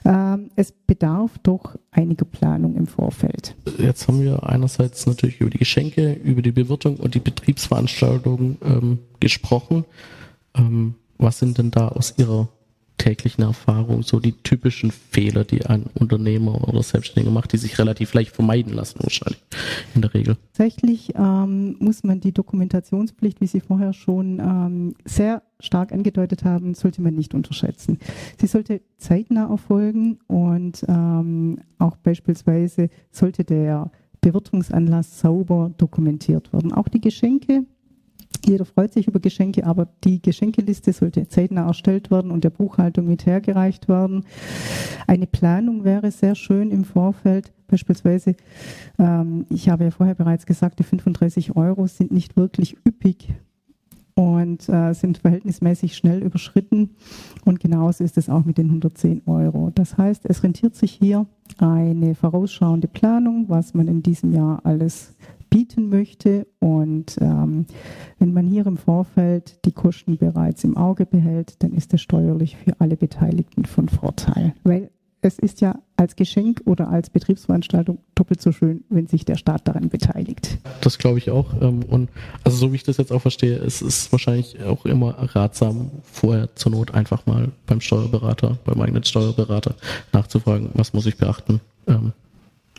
äh, 0.03 0.37
es 0.55 0.71
bedarf 0.71 1.31
doch 1.43 1.75
einiger 1.91 2.25
Planung 2.25 2.75
im 2.75 2.87
Vorfeld. 2.87 3.55
Jetzt 3.77 4.07
haben 4.07 4.21
wir 4.21 4.47
einerseits 4.47 5.05
natürlich 5.05 5.41
über 5.41 5.49
die 5.49 5.59
Geschenke, 5.59 6.13
über 6.13 6.41
die 6.41 6.51
Bewirtung 6.51 6.97
und 6.97 7.15
die 7.15 7.19
Betriebsveranstaltungen 7.19 8.57
ähm, 8.63 8.99
gesprochen. 9.19 9.85
Ähm, 10.55 10.95
was 11.17 11.39
sind 11.39 11.57
denn 11.57 11.71
da 11.71 11.89
aus 11.89 12.15
Ihrer 12.17 12.49
täglichen 12.97 13.43
Erfahrung 13.43 14.03
so 14.03 14.19
die 14.19 14.31
typischen 14.31 14.91
Fehler, 14.91 15.43
die 15.43 15.65
ein 15.65 15.85
Unternehmer 15.93 16.67
oder 16.67 16.81
Selbstständiger 16.81 17.33
macht, 17.33 17.53
die 17.53 17.57
sich 17.57 17.77
relativ 17.77 18.13
leicht 18.13 18.31
vermeiden 18.31 18.73
lassen 18.73 18.99
wahrscheinlich 19.01 19.41
in 19.93 20.01
der 20.01 20.13
Regel? 20.13 20.37
Tatsächlich 20.53 21.13
ähm, 21.15 21.75
muss 21.79 22.03
man 22.03 22.19
die 22.19 22.31
Dokumentationspflicht, 22.31 23.41
wie 23.41 23.47
Sie 23.47 23.59
vorher 23.59 23.93
schon 23.93 24.39
ähm, 24.39 24.95
sehr 25.05 25.43
stark 25.59 25.91
angedeutet 25.91 26.43
haben, 26.43 26.73
sollte 26.73 27.01
man 27.01 27.15
nicht 27.15 27.33
unterschätzen. 27.33 27.99
Sie 28.39 28.47
sollte 28.47 28.81
zeitnah 28.97 29.49
erfolgen 29.49 30.19
und 30.27 30.83
ähm, 30.87 31.59
auch 31.77 31.97
beispielsweise 31.97 32.89
sollte 33.11 33.43
der 33.43 33.91
Bewirtungsanlass 34.21 35.19
sauber 35.19 35.71
dokumentiert 35.77 36.51
werden. 36.51 36.73
Auch 36.73 36.87
die 36.87 37.01
Geschenke 37.01 37.65
jeder 38.45 38.65
freut 38.65 38.93
sich 38.93 39.07
über 39.07 39.19
Geschenke, 39.19 39.65
aber 39.65 39.87
die 40.03 40.21
Geschenkeliste 40.21 40.93
sollte 40.93 41.27
zeitnah 41.27 41.67
erstellt 41.67 42.11
werden 42.11 42.31
und 42.31 42.43
der 42.43 42.49
Buchhaltung 42.49 43.07
mit 43.07 43.25
hergereicht 43.25 43.87
werden. 43.87 44.25
Eine 45.07 45.27
Planung 45.27 45.83
wäre 45.83 46.11
sehr 46.11 46.35
schön 46.35 46.71
im 46.71 46.83
Vorfeld. 46.83 47.51
Beispielsweise, 47.67 48.35
ähm, 48.99 49.45
ich 49.49 49.69
habe 49.69 49.85
ja 49.85 49.91
vorher 49.91 50.15
bereits 50.15 50.45
gesagt, 50.45 50.79
die 50.79 50.83
35 50.83 51.55
Euro 51.55 51.87
sind 51.87 52.11
nicht 52.11 52.37
wirklich 52.37 52.77
üppig 52.87 53.33
und 54.15 54.69
äh, 54.69 54.93
sind 54.93 55.17
verhältnismäßig 55.17 55.95
schnell 55.95 56.23
überschritten. 56.23 56.91
Und 57.43 57.59
genauso 57.59 58.03
ist 58.03 58.17
es 58.17 58.29
auch 58.29 58.45
mit 58.45 58.57
den 58.57 58.67
110 58.67 59.23
Euro. 59.25 59.71
Das 59.75 59.97
heißt, 59.97 60.25
es 60.25 60.41
rentiert 60.41 60.75
sich 60.75 60.93
hier 60.93 61.25
eine 61.57 62.15
vorausschauende 62.15 62.87
Planung, 62.87 63.45
was 63.49 63.73
man 63.73 63.87
in 63.87 64.01
diesem 64.01 64.31
Jahr 64.31 64.61
alles 64.63 65.13
bieten 65.49 65.89
möchte. 65.89 66.47
Und 66.59 67.17
ähm, 67.21 67.65
wenn 68.19 68.33
man 68.33 68.47
hier 68.47 68.65
im 68.65 68.77
Vorfeld 68.77 69.59
die 69.65 69.71
Kosten 69.71 70.17
bereits 70.17 70.63
im 70.63 70.77
Auge 70.77 71.05
behält, 71.05 71.61
dann 71.63 71.73
ist 71.73 71.93
das 71.93 72.01
steuerlich 72.01 72.57
für 72.57 72.79
alle 72.79 72.97
Beteiligten 72.97 73.65
von 73.65 73.89
Vorteil. 73.89 74.53
Weil 74.63 74.89
es 75.25 75.39
ist 75.39 75.59
ja 75.59 75.79
als 75.97 76.15
Geschenk 76.15 76.61
oder 76.65 76.89
als 76.89 77.09
Betriebsveranstaltung 77.09 77.97
doppelt 78.13 78.41
so 78.41 78.51
schön, 78.51 78.83
wenn 78.89 79.07
sich 79.07 79.25
der 79.25 79.37
Staat 79.37 79.67
daran 79.67 79.89
beteiligt. 79.89 80.59
Das 80.81 80.97
glaube 80.99 81.17
ich 81.17 81.31
auch. 81.31 81.59
Ähm, 81.61 81.83
und 81.83 82.09
also 82.43 82.57
so 82.57 82.71
wie 82.71 82.75
ich 82.75 82.83
das 82.83 82.97
jetzt 82.97 83.11
auch 83.11 83.21
verstehe, 83.21 83.57
es 83.57 83.81
ist 83.81 84.11
wahrscheinlich 84.11 84.61
auch 84.63 84.85
immer 84.85 85.15
ratsam, 85.17 85.89
vorher 86.03 86.55
zur 86.55 86.73
Not 86.73 86.93
einfach 86.93 87.25
mal 87.25 87.51
beim 87.65 87.81
Steuerberater, 87.81 88.59
beim 88.65 88.79
eigenen 88.81 89.03
Steuerberater 89.03 89.75
nachzufragen, 90.13 90.69
was 90.73 90.93
muss 90.93 91.07
ich 91.07 91.17
beachten. 91.17 91.59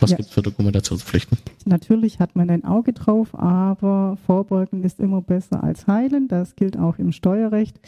Was 0.00 0.10
ja. 0.10 0.16
gibt 0.16 0.28
es 0.28 0.34
für 0.34 0.42
Dokumentationspflichten? 0.42 1.38
Natürlich 1.64 2.20
hat 2.20 2.36
man 2.36 2.50
ein 2.50 2.64
Auge 2.64 2.92
drauf, 2.92 3.34
aber 3.34 4.18
Vorbeugen 4.26 4.84
ist 4.84 5.00
immer 5.00 5.22
besser 5.22 5.64
als 5.64 5.86
heilen. 5.86 6.28
Das 6.28 6.54
gilt 6.54 6.78
auch 6.78 6.98
im 6.98 7.12
Steuerrecht. 7.12 7.80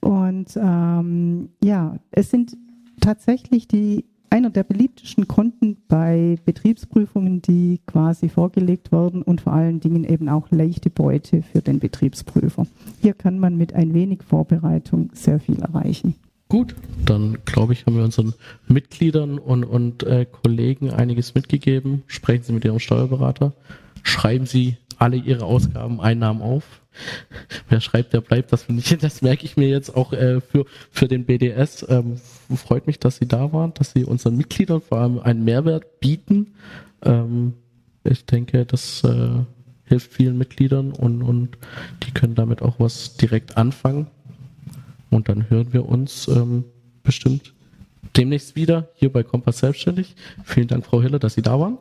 Und 0.00 0.56
ähm, 0.56 1.50
ja, 1.62 1.98
es 2.10 2.30
sind 2.30 2.56
tatsächlich 3.00 3.68
die 3.68 4.04
einer 4.28 4.50
der 4.50 4.64
beliebtesten 4.64 5.28
Konten 5.28 5.76
bei 5.88 6.36
Betriebsprüfungen, 6.44 7.42
die 7.42 7.80
quasi 7.86 8.28
vorgelegt 8.28 8.90
werden 8.90 9.22
und 9.22 9.40
vor 9.40 9.52
allen 9.52 9.80
Dingen 9.80 10.04
eben 10.04 10.28
auch 10.28 10.50
leichte 10.50 10.90
Beute 10.90 11.42
für 11.42 11.62
den 11.62 11.78
Betriebsprüfer. 11.78 12.66
Hier 13.00 13.14
kann 13.14 13.38
man 13.38 13.56
mit 13.56 13.72
ein 13.74 13.94
wenig 13.94 14.22
Vorbereitung 14.22 15.10
sehr 15.14 15.38
viel 15.38 15.60
erreichen. 15.60 16.16
Gut, 16.48 16.76
dann 17.04 17.38
glaube 17.44 17.72
ich, 17.72 17.86
haben 17.86 17.96
wir 17.96 18.04
unseren 18.04 18.34
Mitgliedern 18.68 19.38
und, 19.38 19.64
und 19.64 20.04
äh, 20.04 20.26
Kollegen 20.26 20.90
einiges 20.90 21.34
mitgegeben. 21.34 22.04
Sprechen 22.06 22.44
Sie 22.44 22.52
mit 22.52 22.64
Ihrem 22.64 22.78
Steuerberater. 22.78 23.52
Schreiben 24.04 24.46
Sie 24.46 24.76
alle 24.98 25.16
Ihre 25.16 25.44
Ausgaben, 25.44 26.00
Einnahmen 26.00 26.42
auf. 26.42 26.82
Wer 27.68 27.80
schreibt, 27.80 28.12
der 28.12 28.20
bleibt. 28.20 28.52
Das 28.52 28.66
das 29.00 29.22
merke 29.22 29.44
ich 29.44 29.56
mir 29.56 29.68
jetzt 29.68 29.94
auch 29.96 30.12
äh, 30.12 30.40
für, 30.40 30.66
für 30.90 31.08
den 31.08 31.24
BDS. 31.24 31.84
Ähm, 31.88 32.20
freut 32.54 32.86
mich, 32.86 33.00
dass 33.00 33.16
Sie 33.16 33.26
da 33.26 33.52
waren, 33.52 33.74
dass 33.74 33.92
Sie 33.92 34.04
unseren 34.04 34.36
Mitgliedern 34.36 34.80
vor 34.80 34.98
allem 34.98 35.18
einen 35.18 35.44
Mehrwert 35.44 36.00
bieten. 36.00 36.54
Ähm, 37.02 37.54
ich 38.04 38.24
denke, 38.24 38.64
das 38.64 39.02
äh, 39.02 39.40
hilft 39.84 40.12
vielen 40.12 40.38
Mitgliedern 40.38 40.92
und, 40.92 41.22
und 41.22 41.58
die 42.04 42.12
können 42.12 42.36
damit 42.36 42.62
auch 42.62 42.78
was 42.78 43.16
direkt 43.16 43.56
anfangen. 43.56 44.06
Und 45.10 45.28
dann 45.28 45.50
hören 45.50 45.72
wir 45.72 45.88
uns 45.88 46.28
ähm, 46.28 46.64
bestimmt 47.02 47.54
demnächst 48.16 48.56
wieder 48.56 48.88
hier 48.94 49.12
bei 49.12 49.22
Kompass 49.22 49.58
Selbstständig. 49.58 50.16
Vielen 50.44 50.68
Dank, 50.68 50.84
Frau 50.84 51.02
Hiller, 51.02 51.18
dass 51.18 51.34
Sie 51.34 51.42
da 51.42 51.58
waren. 51.58 51.78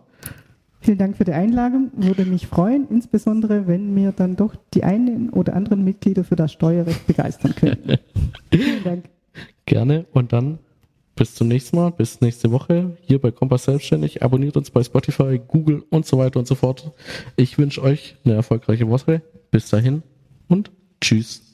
Vielen 0.81 0.97
Dank 0.99 1.17
für 1.17 1.23
die 1.23 1.33
Einladung. 1.33 1.91
Würde 1.95 2.25
mich 2.25 2.45
freuen, 2.45 2.87
insbesondere 2.89 3.67
wenn 3.67 3.93
mir 3.93 4.11
dann 4.11 4.35
doch 4.35 4.55
die 4.73 4.83
einen 4.83 5.31
oder 5.31 5.55
anderen 5.55 5.83
Mitglieder 5.83 6.23
für 6.23 6.35
das 6.35 6.51
Steuerrecht 6.51 7.07
begeistern 7.07 7.55
können. 7.55 7.97
Vielen 8.51 8.83
Dank. 8.83 9.05
Gerne 9.65 10.05
und 10.13 10.31
dann 10.31 10.59
bis 11.15 11.33
zum 11.33 11.47
nächsten 11.47 11.77
Mal, 11.77 11.91
bis 11.91 12.21
nächste 12.21 12.51
Woche 12.51 12.97
hier 13.01 13.19
bei 13.19 13.31
Kompass 13.31 13.63
Selbstständig. 13.63 14.21
Abonniert 14.21 14.57
uns 14.57 14.69
bei 14.69 14.83
Spotify, 14.83 15.39
Google 15.39 15.83
und 15.89 16.05
so 16.05 16.17
weiter 16.17 16.39
und 16.39 16.47
so 16.47 16.55
fort. 16.55 16.91
Ich 17.35 17.57
wünsche 17.57 17.81
euch 17.81 18.17
eine 18.23 18.35
erfolgreiche 18.35 18.87
Woche. 18.89 19.21
Bis 19.49 19.69
dahin 19.69 20.03
und 20.49 20.71
tschüss. 21.01 21.44